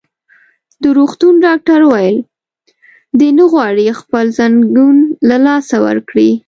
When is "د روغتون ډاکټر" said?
0.81-1.79